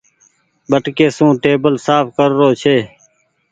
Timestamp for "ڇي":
2.61-2.77